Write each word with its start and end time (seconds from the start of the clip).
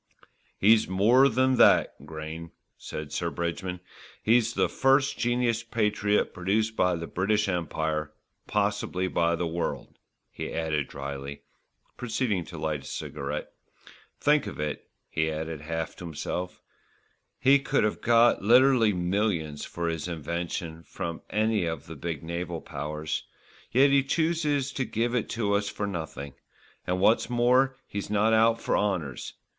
"He's 0.57 0.87
more 0.87 1.29
than 1.29 1.57
that, 1.57 1.93
Grayne," 2.07 2.49
said 2.75 3.11
Sir 3.11 3.29
Bridgman, 3.29 3.81
"he's 4.23 4.55
the 4.55 4.67
first 4.67 5.15
genus 5.19 5.61
patriot 5.61 6.33
produced 6.33 6.75
by 6.75 6.95
the 6.95 7.05
British 7.05 7.47
Empire, 7.47 8.11
possibly 8.47 9.07
by 9.07 9.35
the 9.35 9.45
world," 9.45 9.99
he 10.31 10.51
added 10.51 10.87
drily, 10.87 11.43
proceeding 11.97 12.43
to 12.45 12.57
light 12.57 12.81
a 12.81 12.85
cigarette. 12.87 13.51
"Think 14.19 14.47
of 14.47 14.59
it," 14.59 14.89
he 15.07 15.29
added 15.29 15.61
half 15.61 15.95
to 15.97 16.05
himself, 16.05 16.63
"he 17.39 17.59
could 17.59 17.83
have 17.83 18.01
got 18.01 18.41
literally 18.41 18.93
millions 18.93 19.65
for 19.65 19.87
his 19.87 20.07
invention 20.07 20.81
from 20.81 21.21
any 21.29 21.65
of 21.65 21.85
the 21.85 21.95
big 21.95 22.23
naval 22.23 22.59
powers; 22.59 23.25
yet 23.71 23.91
he 23.91 24.01
chooses 24.03 24.71
to 24.71 24.83
give 24.83 25.13
it 25.13 25.29
to 25.29 25.53
us 25.53 25.69
for 25.69 25.85
nothing, 25.85 26.33
and 26.87 26.99
what's 26.99 27.29
more 27.29 27.75
he's 27.85 28.09
not 28.09 28.33
out 28.33 28.59
for 28.59 28.75
honours. 28.75 29.33